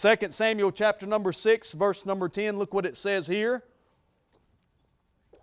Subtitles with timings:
[0.00, 3.64] 2 Samuel chapter number 6, verse number 10, look what it says here.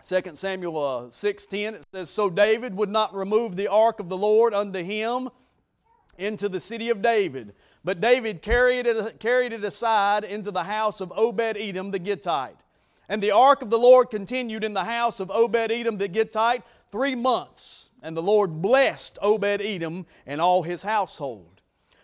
[0.06, 4.16] 2 Samuel uh, 6:10 it says so David would not remove the ark of the
[4.16, 5.28] Lord unto him
[6.16, 11.00] into the city of David but David carried it, carried it aside into the house
[11.00, 12.58] of Obed-Edom the Gittite.
[13.08, 17.14] And the ark of the Lord continued in the house of Obed-Edom the Gittite 3
[17.14, 21.60] months and the Lord blessed Obed-Edom and all his household.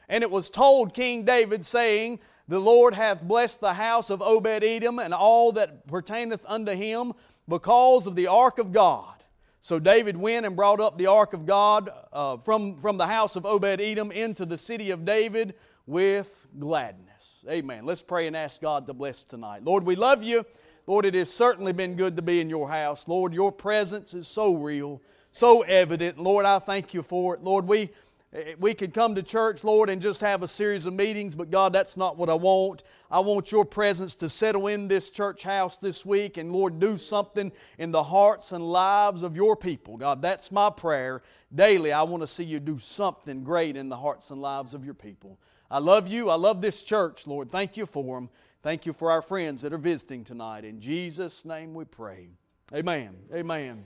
[0.08, 2.20] And it was told King David saying
[2.52, 7.14] the Lord hath blessed the house of Obed Edom and all that pertaineth unto him
[7.48, 9.14] because of the ark of God.
[9.60, 13.36] So David went and brought up the ark of God uh, from, from the house
[13.36, 15.54] of Obed Edom into the city of David
[15.86, 17.38] with gladness.
[17.48, 17.86] Amen.
[17.86, 19.64] Let's pray and ask God to bless tonight.
[19.64, 20.44] Lord, we love you.
[20.86, 23.08] Lord, it has certainly been good to be in your house.
[23.08, 26.18] Lord, your presence is so real, so evident.
[26.18, 27.42] Lord, I thank you for it.
[27.42, 27.88] Lord, we
[28.32, 31.34] Eh, eh, we could come to church, Lord, and just have a series of meetings,
[31.34, 32.82] but God, that's not what I want.
[33.10, 36.96] I want your presence to settle in this church house this week and, Lord, do
[36.96, 39.96] something in the hearts and lives of your people.
[39.96, 41.22] God, that's my prayer.
[41.54, 44.84] Daily, I want to see you do something great in the hearts and lives of
[44.84, 45.38] your people.
[45.70, 46.30] I love you.
[46.30, 47.50] I love this church, Lord.
[47.50, 48.30] Thank you for them.
[48.62, 50.64] Thank you for our friends that are visiting tonight.
[50.64, 52.28] In Jesus' name we pray.
[52.72, 53.16] Amen.
[53.34, 53.84] Amen.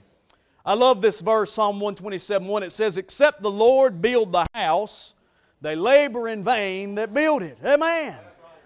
[0.67, 2.63] I love this verse, Psalm 127 1.
[2.63, 5.13] It says, Except the Lord build the house,
[5.61, 7.57] they labor in vain that build it.
[7.63, 8.17] Amen.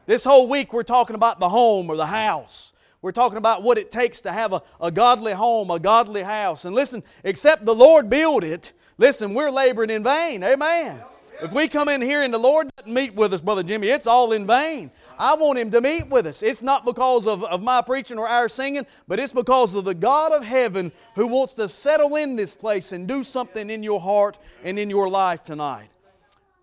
[0.07, 2.73] This whole week we're talking about the home or the house.
[3.03, 6.65] We're talking about what it takes to have a, a godly home, a godly house.
[6.65, 10.43] And listen, except the Lord build it, listen, we're laboring in vain.
[10.43, 11.01] Amen.
[11.41, 14.05] If we come in here and the Lord doesn't meet with us, Brother Jimmy, it's
[14.05, 14.91] all in vain.
[15.17, 16.43] I want Him to meet with us.
[16.43, 19.95] It's not because of, of my preaching or our singing, but it's because of the
[19.95, 23.99] God of heaven who wants to settle in this place and do something in your
[23.99, 25.89] heart and in your life tonight.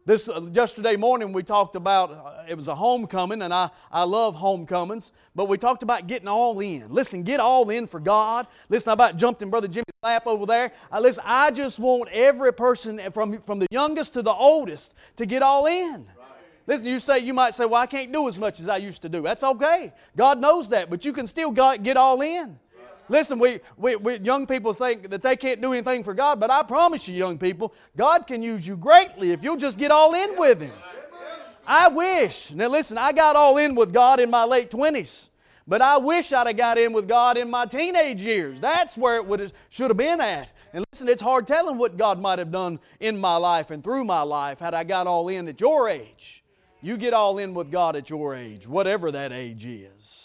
[0.09, 4.05] This uh, yesterday morning we talked about uh, it was a homecoming, and I, I
[4.05, 5.13] love homecomings.
[5.37, 6.91] But we talked about getting all in.
[6.91, 8.47] Listen, get all in for God.
[8.71, 10.73] Listen, I about jumped in Brother Jimmy's lap over there.
[10.99, 15.43] Listen, I just want every person from from the youngest to the oldest to get
[15.43, 16.07] all in.
[16.67, 19.03] Listen, you say you might say, "Well, I can't do as much as I used
[19.03, 19.93] to do." That's okay.
[20.17, 22.59] God knows that, but you can still get all in.
[23.09, 26.51] Listen, we, we, we, young people think that they can't do anything for God, but
[26.51, 30.15] I promise you, young people, God can use you greatly if you'll just get all
[30.15, 30.73] in with Him.
[31.67, 32.53] I wish.
[32.53, 35.29] Now, listen, I got all in with God in my late 20s,
[35.67, 38.61] but I wish I'd have got in with God in my teenage years.
[38.61, 40.51] That's where it would should have been at.
[40.73, 44.05] And listen, it's hard telling what God might have done in my life and through
[44.05, 46.43] my life had I got all in at your age.
[46.81, 50.18] You get all in with God at your age, whatever that age is.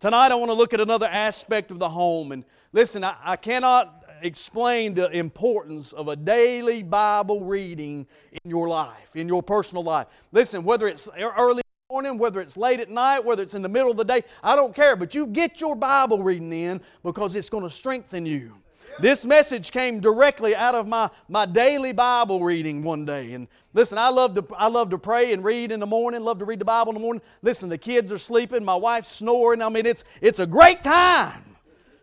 [0.00, 2.30] Tonight, I want to look at another aspect of the home.
[2.30, 8.68] And listen, I, I cannot explain the importance of a daily Bible reading in your
[8.68, 10.06] life, in your personal life.
[10.30, 13.90] Listen, whether it's early morning, whether it's late at night, whether it's in the middle
[13.90, 17.48] of the day, I don't care, but you get your Bible reading in because it's
[17.48, 18.54] going to strengthen you.
[19.00, 23.32] This message came directly out of my, my daily Bible reading one day.
[23.32, 26.40] And listen, I love, to, I love to pray and read in the morning, love
[26.40, 27.22] to read the Bible in the morning.
[27.42, 29.62] Listen, the kids are sleeping, my wife's snoring.
[29.62, 31.44] I mean, it's, it's a great time.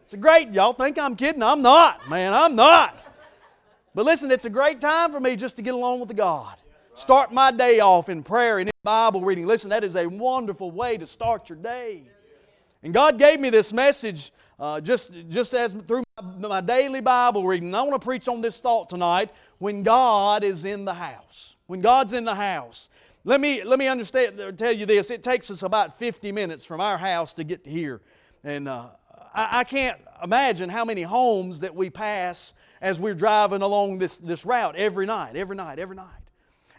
[0.03, 1.43] It's a great, y'all think I'm kidding?
[1.43, 2.97] I'm not, man, I'm not.
[3.93, 6.55] But listen, it's a great time for me just to get along with God.
[6.93, 9.45] Start my day off in prayer and in Bible reading.
[9.45, 12.03] Listen, that is a wonderful way to start your day.
[12.83, 17.45] And God gave me this message uh, just, just as through my, my daily Bible
[17.45, 17.73] reading.
[17.73, 21.55] I want to preach on this thought tonight when God is in the house.
[21.67, 22.89] When God's in the house.
[23.23, 25.09] Let me, let me understand, tell you this.
[25.09, 28.01] It takes us about 50 minutes from our house to get to here.
[28.43, 28.89] And uh,
[29.33, 34.17] I, I can't imagine how many homes that we pass as we're driving along this,
[34.17, 36.24] this route every night, every night, every night.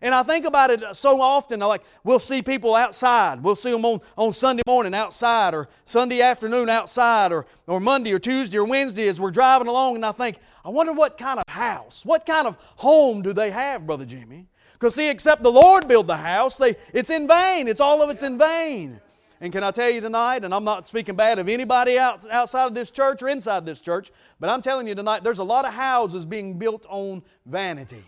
[0.06, 3.42] And I think about it so often, like we'll see people outside.
[3.42, 8.12] We'll see them on, on Sunday morning outside, or Sunday afternoon outside, or, or Monday
[8.12, 11.40] or Tuesday or Wednesday as we're driving along, and I think, I wonder what kind
[11.40, 14.46] of house, what kind of home do they have, Brother Jimmy?
[14.74, 17.66] Because see, except the Lord build the house, they, it's in vain.
[17.66, 19.00] It's all of it's in vain.
[19.40, 22.66] And can I tell you tonight, and I'm not speaking bad of anybody out, outside
[22.66, 25.64] of this church or inside this church, but I'm telling you tonight, there's a lot
[25.64, 28.04] of houses being built on vanity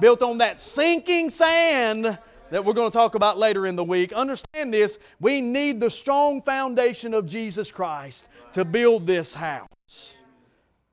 [0.00, 2.18] built on that sinking sand
[2.50, 4.12] that we're going to talk about later in the week.
[4.12, 10.16] Understand this we need the strong foundation of Jesus Christ to build this house.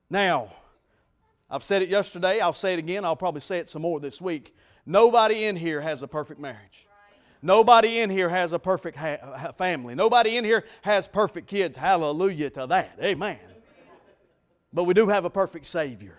[0.10, 0.52] Now,
[1.50, 4.22] I've said it yesterday, I'll say it again, I'll probably say it some more this
[4.22, 4.56] week.
[4.86, 6.88] Nobody in here has a perfect marriage.
[7.42, 9.96] Nobody in here has a perfect ha- family.
[9.96, 11.76] Nobody in here has perfect kids.
[11.76, 12.98] Hallelujah to that.
[13.02, 13.40] Amen.
[14.74, 16.18] But we do have a perfect Savior.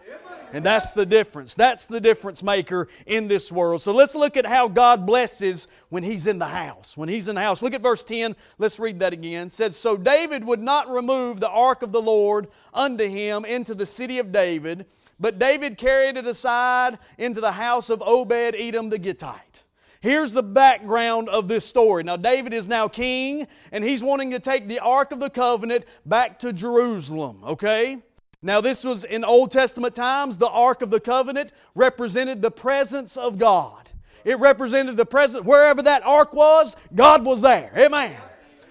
[0.52, 1.54] And that's the difference.
[1.54, 3.80] That's the difference maker in this world.
[3.80, 6.96] So let's look at how God blesses when He's in the house.
[6.96, 7.62] When He's in the house.
[7.62, 8.36] Look at verse 10.
[8.58, 9.46] Let's read that again.
[9.46, 13.74] It says, So David would not remove the ark of the Lord unto him into
[13.74, 14.86] the city of David,
[15.18, 19.64] but David carried it aside into the house of Obed Edom the Gittite.
[20.02, 22.02] Here's the background of this story.
[22.02, 25.84] Now, David is now king, and he's wanting to take the Ark of the Covenant
[26.04, 28.02] back to Jerusalem, okay?
[28.44, 33.16] Now, this was in Old Testament times, the Ark of the Covenant represented the presence
[33.16, 33.88] of God.
[34.24, 37.72] It represented the presence, wherever that ark was, God was there.
[37.76, 38.16] Amen.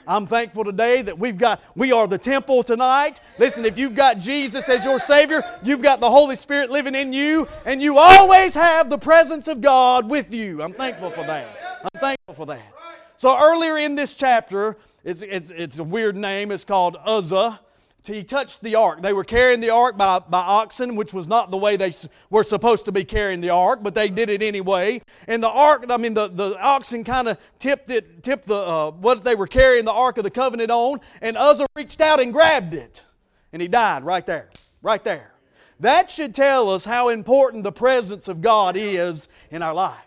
[0.08, 3.22] I'm thankful today that we've got, we are the temple tonight.
[3.38, 7.14] Listen, if you've got Jesus as your Savior, you've got the Holy Spirit living in
[7.14, 10.62] you, and you always have the presence of God with you.
[10.62, 11.80] I'm thankful for that.
[11.84, 12.74] I'm thankful for that.
[13.16, 14.76] So earlier in this chapter,
[15.06, 17.60] it's, it's, it's a weird name, it's called Uzzah
[18.04, 19.02] he touched the ark.
[19.02, 21.94] They were carrying the ark by, by oxen, which was not the way they
[22.30, 25.02] were supposed to be carrying the ark, but they did it anyway.
[25.28, 28.92] And the ark, I mean, the, the oxen kind of tipped it, tipped the uh,
[28.92, 32.34] what they were carrying the ark of the covenant on, and Uzzah reached out and
[32.34, 33.06] grabbed it,
[33.54, 34.50] and he died right there,
[34.82, 35.32] right there.
[35.80, 39.98] That should tell us how important the presence of God is in our life.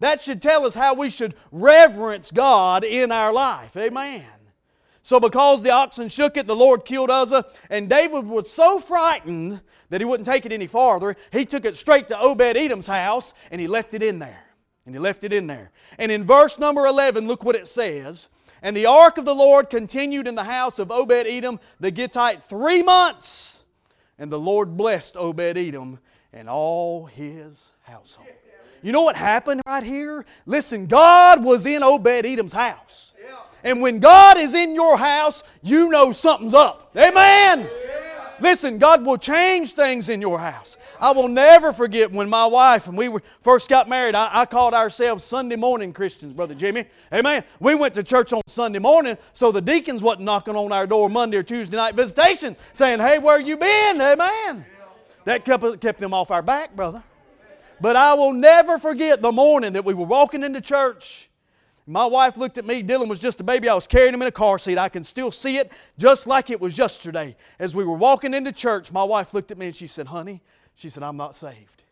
[0.00, 3.76] That should tell us how we should reverence God in our life.
[3.76, 4.24] Amen.
[5.06, 9.60] So, because the oxen shook it, the Lord killed Uzzah, and David was so frightened
[9.88, 11.14] that he wouldn't take it any farther.
[11.30, 14.42] He took it straight to Obed Edom's house and he left it in there.
[14.84, 15.70] And he left it in there.
[15.96, 18.30] And in verse number 11, look what it says.
[18.62, 22.42] And the ark of the Lord continued in the house of Obed Edom the Gittite
[22.42, 23.62] three months.
[24.18, 26.00] And the Lord blessed Obed Edom
[26.32, 28.26] and all his household.
[28.82, 30.24] You know what happened right here?
[30.46, 33.14] Listen, God was in Obed Edom's house.
[33.64, 36.92] And when God is in your house, you know something's up.
[36.96, 37.68] Amen.
[38.40, 40.76] Listen, God will change things in your house.
[41.00, 44.14] I will never forget when my wife and we were first got married.
[44.14, 46.86] I, I, called ourselves Sunday morning Christians, Brother Jimmy.
[47.12, 47.44] Amen.
[47.60, 51.08] We went to church on Sunday morning, so the deacons wasn't knocking on our door
[51.08, 54.00] Monday or Tuesday night visitation saying, Hey, where you been?
[54.00, 54.64] Amen.
[55.24, 57.02] That kept, kept them off our back, brother.
[57.80, 61.30] But I will never forget the morning that we were walking into church
[61.86, 62.82] my wife looked at me.
[62.82, 63.68] Dylan was just a baby.
[63.68, 64.76] I was carrying him in a car seat.
[64.76, 67.36] I can still see it just like it was yesterday.
[67.60, 70.42] As we were walking into church, my wife looked at me and she said, Honey,
[70.74, 71.84] she said, I'm not saved.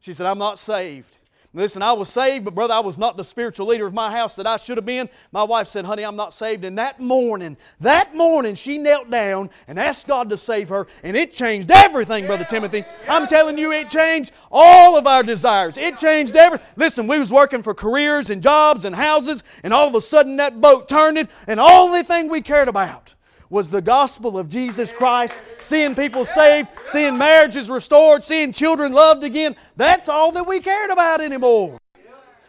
[0.00, 1.16] She said, I'm not saved.
[1.52, 4.36] Listen, I was saved, but brother, I was not the spiritual leader of my house
[4.36, 5.08] that I should have been.
[5.32, 6.64] My wife said, Honey, I'm not saved.
[6.64, 11.16] And that morning, that morning, she knelt down and asked God to save her, and
[11.16, 12.84] it changed everything, Brother Timothy.
[13.08, 15.76] I'm telling you, it changed all of our desires.
[15.76, 16.66] It changed everything.
[16.76, 20.36] Listen, we was working for careers and jobs and houses, and all of a sudden
[20.36, 23.16] that boat turned, and the only thing we cared about
[23.50, 29.24] was the gospel of Jesus Christ, seeing people saved, seeing marriages restored, seeing children loved
[29.24, 29.56] again.
[29.76, 31.76] That's all that we cared about anymore.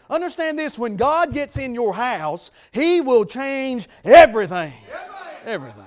[0.09, 4.73] Understand this when God gets in your house, He will change everything.
[5.45, 5.85] Everything.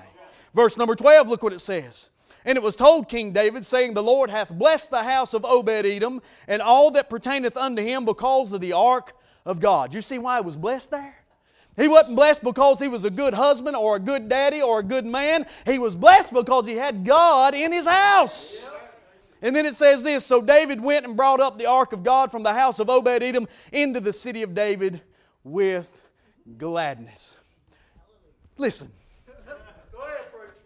[0.53, 2.11] Verse number 12, look what it says.
[2.45, 5.87] And it was told King David, saying, The Lord hath blessed the house of Obed
[5.87, 9.15] Edom and all that pertaineth unto him because of the ark
[9.47, 9.95] of God.
[9.95, 11.17] You see why it was blessed there?
[11.77, 14.83] He wasn't blessed because he was a good husband or a good daddy or a
[14.83, 15.47] good man.
[15.67, 18.71] He was blessed because he had God in his house.
[19.43, 22.31] And then it says this So David went and brought up the ark of God
[22.31, 25.03] from the house of Obed Edom into the city of David
[25.43, 25.87] with
[26.57, 27.37] gladness.
[28.57, 28.91] Listen.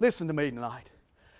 [0.00, 0.92] Listen to me tonight.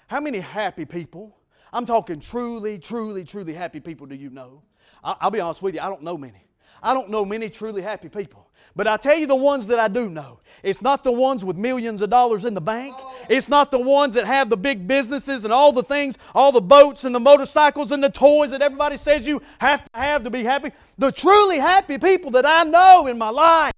[0.09, 1.37] How many happy people,
[1.73, 4.63] I'm talking truly, truly, truly happy people, do you know?
[5.05, 6.48] I'll be honest with you, I don't know many.
[6.83, 8.49] I don't know many truly happy people.
[8.77, 10.41] But I tell you the ones that I do know.
[10.63, 12.95] It's not the ones with millions of dollars in the bank.
[13.29, 16.61] It's not the ones that have the big businesses and all the things, all the
[16.61, 20.31] boats and the motorcycles and the toys that everybody says you have to have to
[20.31, 20.73] be happy.
[20.97, 23.73] The truly happy people that I know in my life,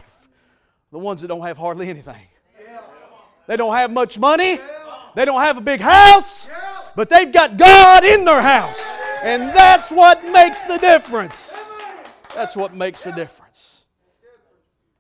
[0.91, 2.27] the ones that don't have hardly anything.
[3.47, 4.61] They don't have much money.
[5.15, 6.49] They don't have a big house,
[6.95, 8.97] but they've got God in their house.
[9.23, 11.70] And that's what makes the difference.
[12.35, 13.85] That's what makes the difference.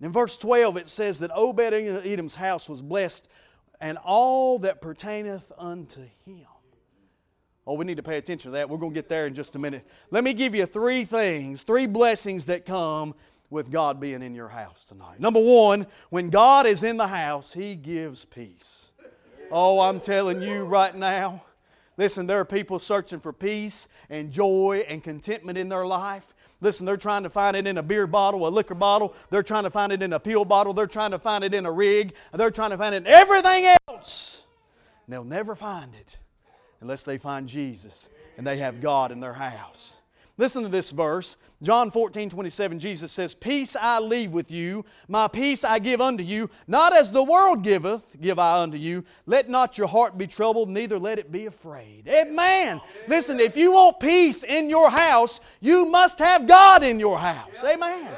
[0.00, 3.28] in verse 12, it says that Obed Edom's house was blessed,
[3.80, 6.46] and all that pertaineth unto him.
[7.66, 8.68] Oh, we need to pay attention to that.
[8.68, 9.86] We're going to get there in just a minute.
[10.10, 13.14] Let me give you three things, three blessings that come
[13.48, 15.20] with God being in your house tonight.
[15.20, 18.92] Number one, when God is in the house, He gives peace.
[19.50, 21.42] Oh, I'm telling you right now.
[21.96, 26.34] Listen, there are people searching for peace and joy and contentment in their life.
[26.60, 29.14] Listen, they're trying to find it in a beer bottle, a liquor bottle.
[29.30, 30.74] They're trying to find it in a pill bottle.
[30.74, 32.14] They're trying to find it in a rig.
[32.32, 34.44] They're trying to find it in everything else.
[35.06, 36.18] And they'll never find it
[36.80, 39.99] unless they find Jesus and they have God in their house.
[40.40, 41.36] Listen to this verse.
[41.60, 46.24] John 14, 27, Jesus says, Peace I leave with you, my peace I give unto
[46.24, 46.48] you.
[46.66, 49.04] Not as the world giveth, give I unto you.
[49.26, 52.08] Let not your heart be troubled, neither let it be afraid.
[52.08, 52.80] Amen.
[53.06, 57.62] Listen, if you want peace in your house, you must have God in your house.
[57.62, 58.10] Amen.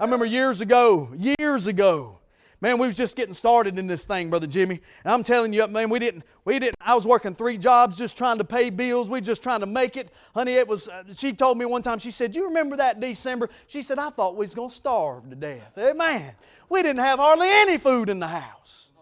[0.00, 2.18] I remember years ago, years ago,
[2.62, 4.80] Man, we was just getting started in this thing, Brother Jimmy.
[5.02, 8.16] And I'm telling you, man, we didn't, we didn't, I was working three jobs just
[8.16, 9.10] trying to pay bills.
[9.10, 10.10] We just trying to make it.
[10.32, 13.50] Honey, it was, uh, she told me one time, she said, you remember that December?
[13.66, 15.76] She said, I thought we was going to starve to death.
[15.76, 16.34] Amen.
[16.68, 18.92] We didn't have hardly any food in the house.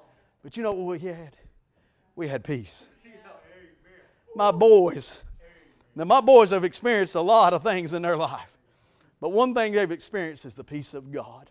[0.42, 1.36] But you know what we had?
[2.16, 2.86] We had peace.
[4.34, 5.22] My boys,
[5.94, 8.56] now my boys have experienced a lot of things in their life.
[9.20, 11.49] But one thing they've experienced is the peace of God.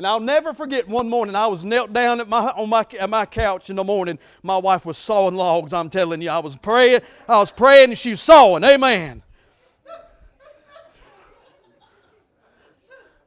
[0.00, 3.10] And I'll never forget one morning I was knelt down at my, on my, at
[3.10, 4.18] my couch in the morning.
[4.42, 6.30] My wife was sawing logs, I'm telling you.
[6.30, 8.64] I was praying, I was praying, and she was sawing.
[8.64, 9.22] Amen.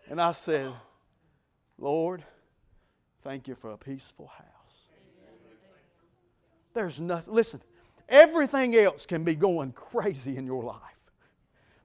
[0.09, 0.73] And I said,
[1.77, 2.23] Lord,
[3.21, 4.87] thank you for a peaceful house.
[6.73, 7.61] There's nothing, listen,
[8.09, 10.79] everything else can be going crazy in your life.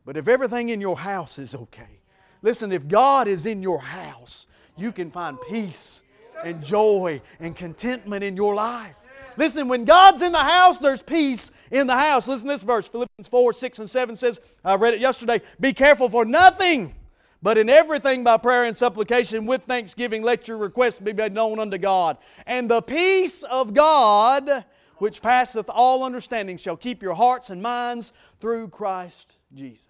[0.06, 2.00] But if everything in your house is okay,
[2.40, 4.46] listen, if God is in your house,
[4.80, 6.02] you can find peace
[6.44, 8.94] and joy and contentment in your life.
[9.36, 12.26] Listen, when God's in the house, there's peace in the house.
[12.26, 15.72] Listen to this verse Philippians 4 6 and 7 says, I read it yesterday, be
[15.72, 16.94] careful for nothing.
[17.40, 21.60] But in everything by prayer and supplication with thanksgiving, let your requests be made known
[21.60, 22.18] unto God.
[22.46, 24.64] And the peace of God,
[24.96, 29.86] which passeth all understanding, shall keep your hearts and minds through Christ Jesus.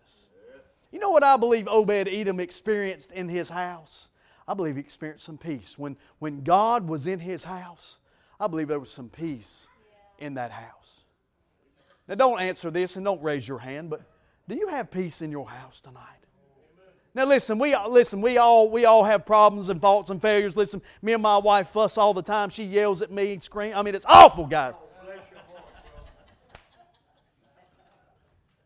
[0.90, 4.10] You know what I believe Obed Edom experienced in his house?
[4.48, 5.78] I believe he experienced some peace.
[5.78, 8.00] When, when God was in his house,
[8.40, 9.68] I believe there was some peace
[10.18, 11.04] in that house.
[12.08, 14.00] Now, don't answer this and don't raise your hand, but
[14.48, 16.02] do you have peace in your house tonight?
[17.14, 20.56] Now listen, we listen, we all we all have problems and faults and failures.
[20.56, 22.48] Listen, me and my wife fuss all the time.
[22.48, 23.74] She yells at me, and screams.
[23.74, 24.74] I mean, it's awful, guys.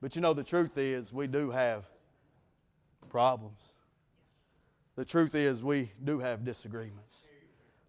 [0.03, 1.87] But you know the truth is we do have
[3.09, 3.72] problems.
[4.97, 7.27] The truth is, we do have disagreements.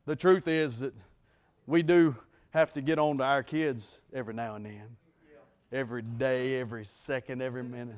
[0.05, 0.93] The truth is that
[1.67, 2.15] we do
[2.51, 4.97] have to get on to our kids every now and then,
[5.71, 7.95] every day, every second, every minute.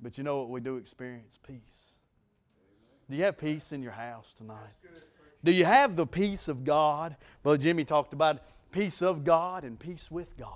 [0.00, 0.50] But you know what?
[0.50, 1.94] We do experience peace.
[3.08, 4.58] Do you have peace in your house tonight?
[5.42, 7.16] Do you have the peace of God?
[7.42, 8.40] Well, Jimmy talked about
[8.72, 10.50] peace of God and peace with God.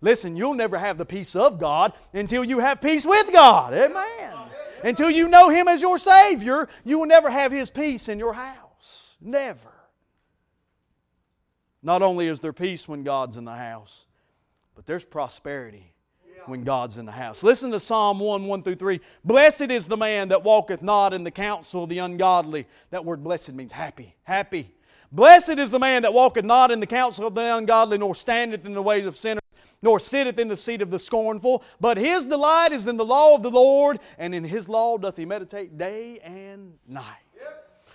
[0.00, 3.72] Listen, you'll never have the peace of God until you have peace with God.
[3.72, 4.34] Amen.
[4.82, 8.32] Until you know Him as your Savior, you will never have His peace in your
[8.32, 9.16] house.
[9.20, 9.72] Never.
[11.82, 14.06] Not only is there peace when God's in the house,
[14.74, 15.92] but there's prosperity
[16.46, 17.42] when God's in the house.
[17.42, 19.00] Listen to Psalm 1 1 through 3.
[19.24, 22.66] Blessed is the man that walketh not in the counsel of the ungodly.
[22.90, 24.14] That word blessed means happy.
[24.24, 24.74] Happy.
[25.12, 28.66] Blessed is the man that walketh not in the counsel of the ungodly, nor standeth
[28.66, 29.43] in the ways of sinners
[29.84, 33.36] nor sitteth in the seat of the scornful, but his delight is in the law
[33.36, 37.18] of the Lord, and in his law doth he meditate day and night.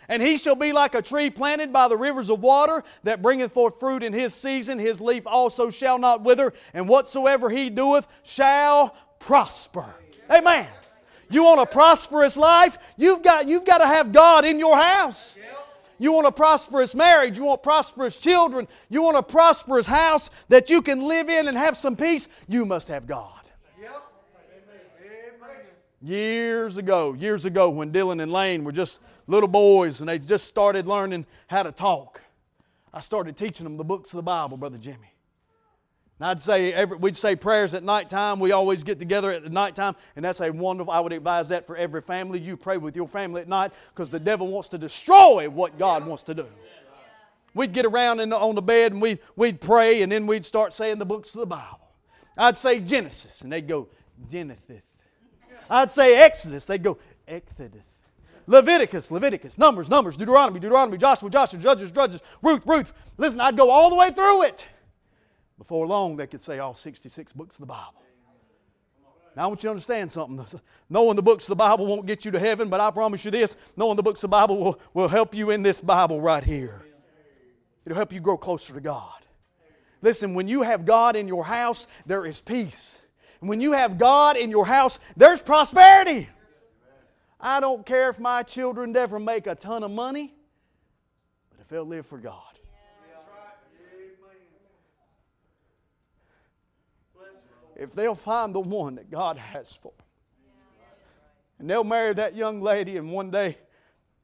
[0.08, 3.54] And he shall be like a tree planted by the rivers of water that bringeth
[3.54, 4.80] forth fruit in his season.
[4.80, 9.96] His leaf also shall not wither, and whatsoever he doeth shall prosper.
[10.32, 10.68] Amen.
[11.32, 12.78] You want a prosperous life?
[12.98, 15.38] You've got, you've got to have God in your house.
[16.00, 17.38] You want a prosperous marriage.
[17.38, 18.68] You want prosperous children.
[18.90, 22.28] You want a prosperous house that you can live in and have some peace.
[22.48, 23.36] You must have God.
[26.02, 30.46] Years ago, years ago, when Dylan and Lane were just little boys and they just
[30.46, 32.22] started learning how to talk,
[32.94, 35.14] I started teaching them the books of the Bible, Brother Jimmy.
[36.22, 38.40] I'd say every, we'd say prayers at nighttime.
[38.40, 40.92] We always get together at nighttime, and that's a wonderful.
[40.92, 42.40] I would advise that for every family.
[42.40, 46.06] You pray with your family at night because the devil wants to destroy what God
[46.06, 46.48] wants to do.
[47.54, 50.74] We'd get around the, on the bed and we'd, we'd pray, and then we'd start
[50.74, 51.80] saying the books of the Bible.
[52.38, 53.88] I'd say Genesis, and they'd go
[54.30, 54.82] Genesis.
[55.70, 56.98] I'd say Exodus, they'd go
[57.28, 57.84] Exodus.
[58.48, 62.94] Leviticus, Leviticus, Numbers, Numbers, Deuteronomy, Deuteronomy, Joshua, Joshua, Judges, Judges, Ruth, Ruth.
[63.18, 64.68] Listen, I'd go all the way through it.
[65.60, 68.02] Before long, they could say all 66 books of the Bible.
[69.36, 70.44] Now, I want you to understand something.
[70.90, 73.30] Knowing the books of the Bible won't get you to heaven, but I promise you
[73.30, 76.44] this knowing the books of the Bible will, will help you in this Bible right
[76.44, 76.82] here.
[77.86, 79.20] It'll help you grow closer to God.
[80.02, 83.02] Listen, when you have God in your house, there is peace.
[83.42, 86.30] And when you have God in your house, there's prosperity.
[87.40, 90.34] I don't care if my children never make a ton of money,
[91.50, 92.49] but if they'll live for God.
[97.80, 100.06] If they'll find the one that God has for them.
[101.58, 103.58] And they'll marry that young lady, and one day,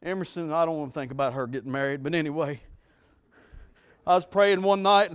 [0.04, 2.62] Emerson, I don't want to think about her getting married, but anyway,
[4.06, 5.12] I was praying one night.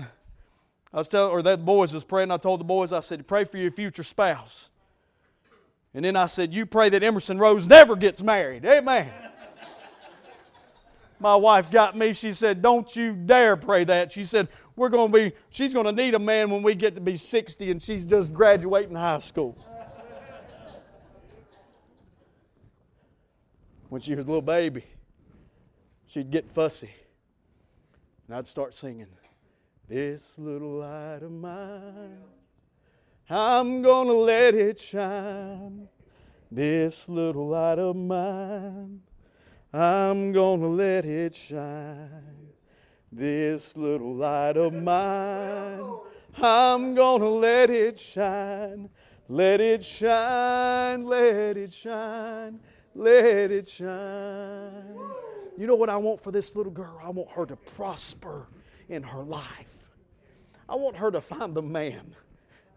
[0.92, 2.30] I was telling, or that boys was praying.
[2.30, 4.70] I told the boys, I said, pray for your future spouse.
[5.94, 8.64] And then I said, you pray that Emerson Rose never gets married.
[8.64, 9.10] Amen.
[11.20, 12.12] My wife got me.
[12.12, 14.10] She said, don't you dare pray that.
[14.10, 14.48] She said,
[14.80, 17.14] we're going to be, she's going to need a man when we get to be
[17.14, 19.54] 60 and she's just graduating high school.
[23.90, 24.82] when she was a little baby,
[26.06, 26.88] she'd get fussy.
[28.26, 29.08] And I'd start singing,
[29.86, 32.22] This little light of mine,
[33.28, 35.88] I'm going to let it shine.
[36.50, 39.02] This little light of mine,
[39.74, 42.50] I'm going to let it shine.
[43.12, 45.82] This little light of mine,
[46.40, 48.88] I'm to let it shine.
[49.28, 52.58] Let it shine, let it shine,
[52.96, 54.98] let it shine.
[55.56, 56.98] You know what I want for this little girl?
[57.00, 58.48] I want her to prosper
[58.88, 59.44] in her life.
[60.68, 62.14] I want her to find the man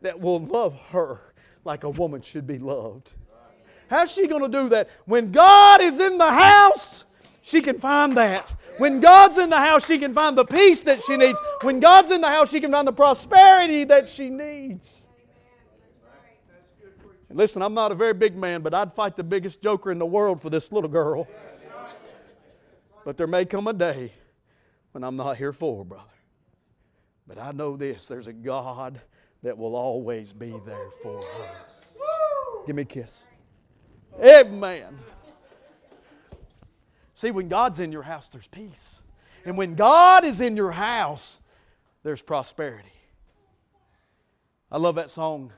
[0.02, 1.20] that will love her
[1.66, 3.14] like a woman should be loved.
[3.90, 4.90] How's she going to do that?
[5.06, 7.06] When God is in the house,
[7.42, 8.54] she can find that.
[8.78, 11.40] When God's in the house, she can find the peace that she needs.
[11.62, 15.08] When God's in the house, she can find the prosperity that she needs.
[17.30, 20.00] And listen, I'm not a very big man, but I'd fight the biggest joker in
[20.00, 21.28] the world for this little girl.
[23.06, 24.12] But there may come a day
[24.92, 26.04] when I'm not here for, her, brother.
[27.28, 29.02] But I know this there's a God
[29.42, 31.50] that will always be there for her.
[32.66, 33.28] Give me a kiss.
[34.22, 35.00] Amen.
[37.14, 39.02] See, when God's in your house, there's peace.
[39.46, 41.42] And when God is in your house,
[42.04, 42.88] there's prosperity.
[44.72, 45.52] I love that song.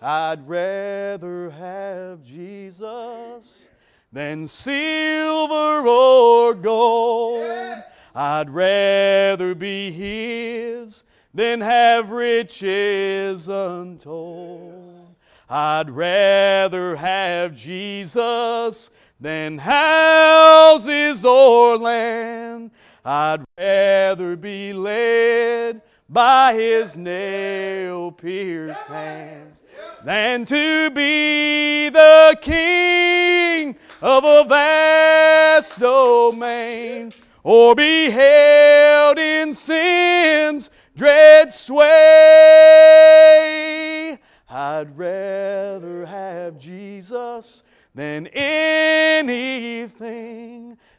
[0.00, 3.68] I'd rather have Jesus
[4.12, 7.82] than silver or gold.
[8.14, 11.04] I'd rather be His
[11.34, 15.14] than have riches untold.
[15.50, 22.70] I'd rather have Jesus than houses or land.
[23.04, 29.62] I'd rather be led by His nail pierced hands
[30.04, 41.52] than to be the king of a vast domain or be held in sin's dread
[41.52, 41.88] sway.
[44.50, 47.64] I'd rather have Jesus
[47.98, 49.98] than anything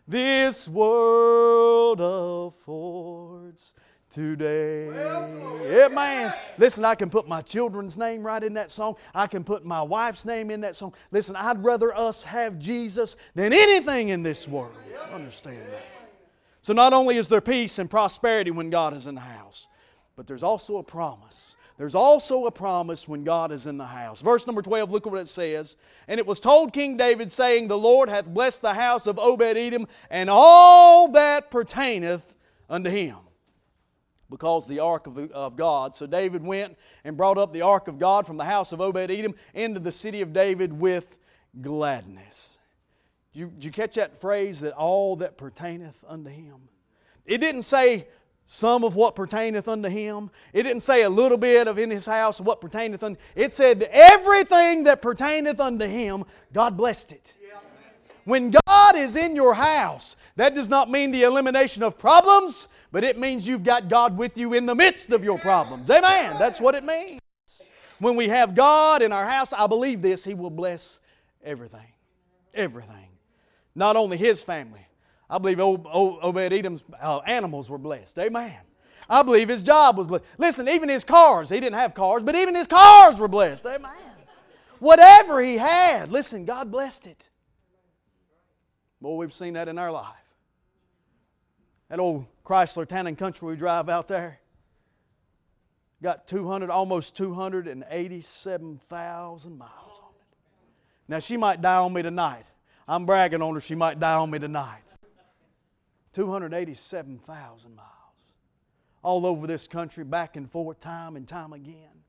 [0.06, 3.74] this world affords
[4.10, 4.88] today.
[4.88, 6.34] Yeah, man.
[6.58, 8.96] Listen, I can put my children's name right in that song.
[9.16, 10.94] I can put my wife's name in that song.
[11.12, 14.76] Listen, I'd rather us have Jesus than anything in this world.
[15.14, 15.86] Understand that.
[16.62, 19.70] So, not only is there peace and prosperity when God is in the house,
[20.18, 21.56] but there's also a promise.
[21.80, 24.20] There's also a promise when God is in the house.
[24.20, 25.78] Verse number 12, look at what it says.
[26.10, 29.56] And it was told King David, saying, The Lord hath blessed the house of Obed
[29.56, 32.36] Edom and all that pertaineth
[32.70, 33.16] unto him
[34.30, 35.96] because the ark of, the, of God.
[35.96, 39.10] So David went and brought up the ark of God from the house of Obed
[39.10, 41.18] Edom into the city of David with
[41.62, 42.60] gladness.
[43.32, 46.58] Did you, did you catch that phrase that all that pertaineth unto him?
[47.26, 48.10] It didn't say
[48.52, 50.32] some of what pertaineth unto him.
[50.54, 53.84] It didn't say a little bit of in his house what pertaineth unto It said
[53.92, 57.36] everything that pertaineth unto him, God blessed it.
[58.26, 63.04] When God is in your house, that does not mean the elimination of problems, but
[63.04, 65.88] it means you've got God with you in the midst of your problems.
[65.92, 66.38] Amen.
[66.40, 67.22] That's what it means.
[68.00, 71.00] When we have God in our house, I believe this, He will bless
[71.44, 71.94] everything.
[72.56, 73.10] Everything.
[73.76, 74.88] Not only His family.
[75.30, 78.18] I believe Obed Edom's uh, animals were blessed.
[78.18, 78.58] Amen.
[79.10, 80.24] I believe his job was blessed.
[80.38, 83.66] Listen, even his cars, he didn't have cars, but even his cars were blessed.
[83.66, 83.92] Amen.
[84.80, 87.30] Whatever he had, listen, God blessed it.
[89.02, 90.16] Boy, we've seen that in our life.
[91.90, 94.40] That old Chrysler Town and Country we drive out there
[96.02, 100.38] got 200, almost 287,000 miles on it.
[101.08, 102.46] Now, she might die on me tonight.
[102.88, 104.82] I'm bragging on her, she might die on me tonight.
[106.20, 107.88] 287,000 miles.
[109.02, 112.04] All over this country, back and forth, time and time again.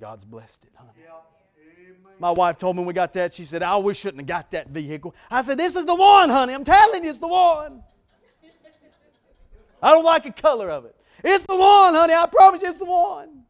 [0.00, 0.92] God's blessed it, honey.
[1.02, 1.14] Yeah.
[2.20, 4.68] My wife told me we got that, she said, oh, we shouldn't have got that
[4.68, 5.16] vehicle.
[5.32, 6.54] I said, This is the one, honey.
[6.54, 7.82] I'm telling you, it's the one.
[9.82, 10.94] I don't like the color of it.
[11.24, 12.14] It's the one, honey.
[12.14, 13.42] I promise you, it's the one.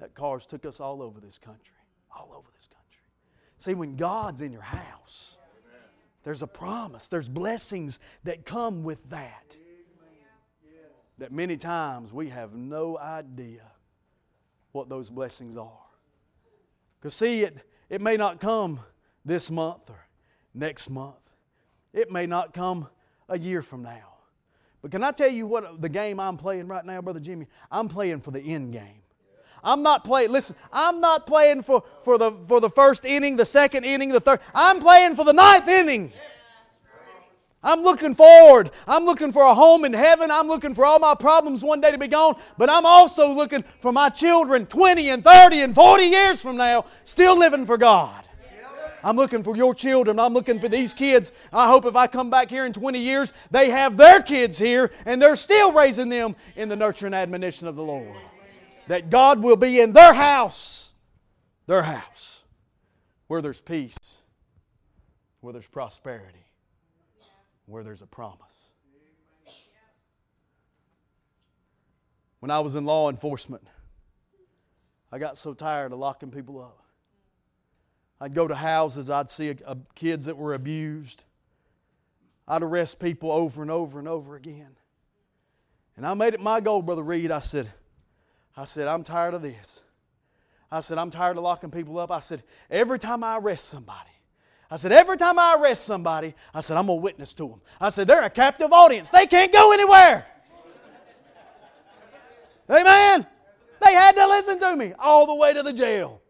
[0.00, 1.76] that cars took us all over this country.
[2.10, 3.02] All over this country.
[3.58, 5.36] See, when God's in your house,
[6.22, 9.56] there's a promise, there's blessings that come with that.
[11.18, 13.62] That many times we have no idea
[14.72, 15.86] what those blessings are.
[16.98, 18.80] Because, see, it, it may not come
[19.24, 20.06] this month or
[20.54, 21.16] next month,
[21.92, 22.88] it may not come
[23.28, 24.14] a year from now.
[24.82, 27.46] But can I tell you what the game I'm playing right now, Brother Jimmy?
[27.70, 28.99] I'm playing for the end game.
[29.62, 33.46] I'm not playing, listen, I'm not playing for, for, the, for the first inning, the
[33.46, 34.40] second inning, the third.
[34.54, 36.12] I'm playing for the ninth inning.
[37.62, 38.70] I'm looking forward.
[38.86, 40.30] I'm looking for a home in heaven.
[40.30, 42.36] I'm looking for all my problems one day to be gone.
[42.56, 46.86] But I'm also looking for my children 20 and 30 and 40 years from now
[47.04, 48.24] still living for God.
[49.02, 50.18] I'm looking for your children.
[50.18, 51.32] I'm looking for these kids.
[51.52, 54.90] I hope if I come back here in 20 years, they have their kids here
[55.06, 58.16] and they're still raising them in the nurture and admonition of the Lord.
[58.90, 60.94] That God will be in their house,
[61.68, 62.42] their house,
[63.28, 64.18] where there's peace,
[65.40, 66.44] where there's prosperity,
[67.66, 68.72] where there's a promise.
[72.40, 73.62] When I was in law enforcement,
[75.12, 76.82] I got so tired of locking people up.
[78.20, 81.22] I'd go to houses, I'd see a, a, kids that were abused.
[82.48, 84.76] I'd arrest people over and over and over again.
[85.96, 87.30] And I made it my goal, Brother Reed.
[87.30, 87.70] I said,
[88.56, 89.80] I said, I'm tired of this.
[90.70, 92.10] I said, I'm tired of locking people up.
[92.10, 94.10] I said, every time I arrest somebody,
[94.70, 97.60] I said, every time I arrest somebody, I said, I'm a witness to them.
[97.80, 99.10] I said, they're a captive audience.
[99.10, 100.26] They can't go anywhere.
[102.70, 103.26] Amen.
[103.82, 106.20] They had to listen to me all the way to the jail.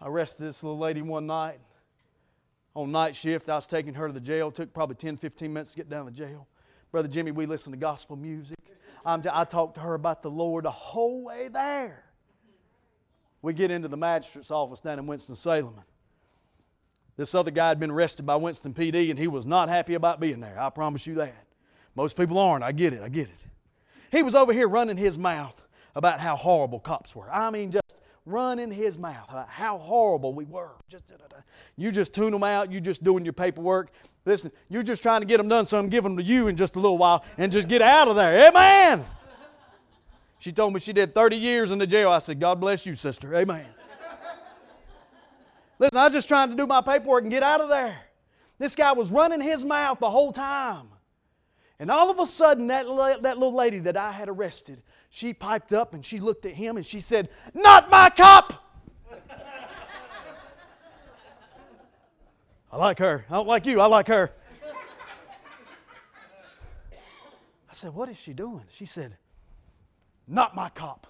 [0.00, 1.60] I arrested this little lady one night
[2.74, 3.48] on night shift.
[3.48, 4.48] I was taking her to the jail.
[4.48, 6.48] It took probably 10, 15 minutes to get down to the jail.
[6.96, 8.56] Brother Jimmy, we listened to gospel music.
[8.64, 12.02] T- i talked to her about the Lord the whole way there.
[13.42, 15.78] We get into the magistrate's office down in Winston-Salem.
[17.18, 20.20] This other guy had been arrested by Winston PD, and he was not happy about
[20.20, 20.58] being there.
[20.58, 21.44] I promise you that.
[21.94, 22.64] Most people aren't.
[22.64, 23.02] I get it.
[23.02, 23.44] I get it.
[24.10, 27.30] He was over here running his mouth about how horrible cops were.
[27.30, 30.72] I mean, just running his mouth about how horrible we were.
[30.88, 31.12] Just,
[31.76, 32.70] you just tune them out.
[32.70, 33.90] You just doing your paperwork.
[34.24, 36.56] Listen, you're just trying to get them done, so I'm giving them to you in
[36.56, 38.48] just a little while and just get out of there.
[38.48, 39.06] Amen.
[40.40, 42.10] She told me she did 30 years in the jail.
[42.10, 43.34] I said, God bless you, sister.
[43.34, 43.64] Amen.
[45.78, 47.96] Listen, I was just trying to do my paperwork and get out of there.
[48.58, 50.88] This guy was running his mouth the whole time.
[51.78, 52.86] And all of a sudden, that,
[53.22, 56.76] that little lady that I had arrested, she piped up and she looked at him
[56.76, 58.54] and she said, Not my cop!
[62.72, 63.26] I like her.
[63.28, 63.80] I don't like you.
[63.80, 64.32] I like her.
[67.68, 68.64] I said, What is she doing?
[68.70, 69.18] She said,
[70.26, 71.06] Not my cop.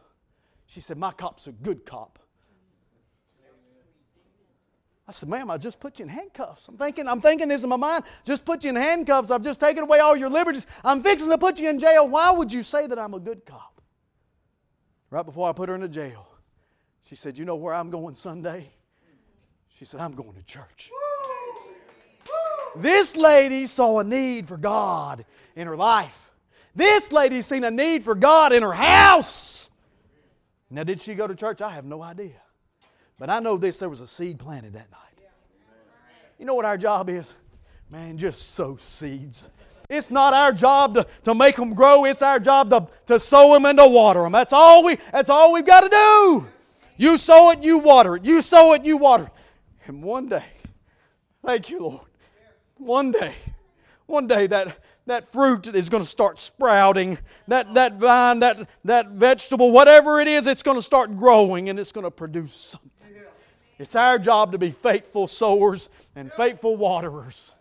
[0.67, 2.19] She said, My cop's a good cop.
[5.09, 6.67] I said, ma'am, I just put you in handcuffs.
[6.67, 8.05] I'm thinking, I'm thinking this in my mind.
[8.25, 9.31] Just put you in handcuffs.
[9.31, 10.67] I've just taken away all your liberties.
[10.83, 12.09] I'm fixing to put you in jail.
[12.09, 13.81] Why would you say that I'm a good cop?
[15.11, 16.27] Right before I put her in the jail,
[17.03, 18.69] she said, You know where I'm going Sunday?
[19.79, 20.91] She said, I'm going to church.
[22.75, 26.19] This lady saw a need for God in her life.
[26.75, 29.71] This lady seen a need for God in her house.
[30.69, 31.63] Now, did she go to church?
[31.63, 32.41] I have no idea.
[33.19, 35.01] But I know this there was a seed planted that night.
[36.39, 37.35] You know what our job is?
[37.91, 39.49] Man, just sow seeds.
[39.89, 43.53] It's not our job to, to make them grow, it's our job to, to sow
[43.53, 44.33] them and to water them.
[44.33, 46.47] That's all, we, that's all we've got to do.
[46.97, 48.25] You sow it, you water it.
[48.25, 49.33] You sow it, you water it.
[49.87, 50.45] And one day,
[51.45, 52.07] thank you, Lord,
[52.79, 53.35] one day,
[54.07, 54.77] one day that,
[55.07, 57.19] that fruit is going to start sprouting.
[57.47, 61.79] That, that vine, that, that vegetable, whatever it is, it's going to start growing and
[61.79, 62.91] it's going to produce something.
[63.79, 67.55] It's our job to be faithful sowers and faithful waterers.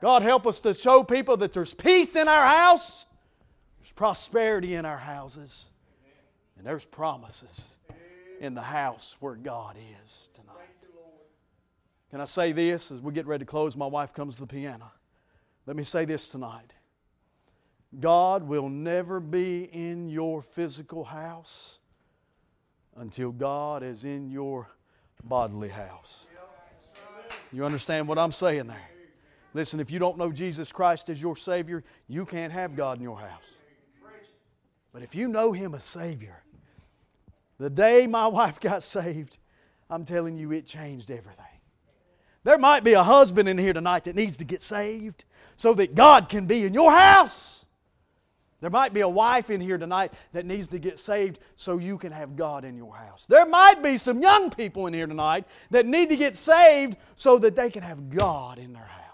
[0.00, 3.06] God, help us to show people that there's peace in our house,
[3.78, 5.70] there's prosperity in our houses,
[6.56, 7.74] and there's promises
[8.40, 10.56] in the house where God is tonight.
[12.10, 13.76] Can I say this as we get ready to close?
[13.76, 14.90] My wife comes to the piano.
[15.66, 16.72] Let me say this tonight
[17.98, 21.80] God will never be in your physical house
[22.96, 24.68] until God is in your
[25.24, 26.26] bodily house.
[27.52, 28.90] You understand what I'm saying there?
[29.54, 33.02] Listen, if you don't know Jesus Christ as your Savior, you can't have God in
[33.02, 33.56] your house.
[34.92, 36.42] But if you know Him as Savior,
[37.58, 39.38] the day my wife got saved,
[39.88, 41.44] I'm telling you, it changed everything.
[42.42, 45.24] There might be a husband in here tonight that needs to get saved
[45.56, 47.66] so that God can be in your house.
[48.60, 51.96] There might be a wife in here tonight that needs to get saved so you
[51.96, 53.26] can have God in your house.
[53.26, 57.38] There might be some young people in here tonight that need to get saved so
[57.38, 59.09] that they can have God in their house.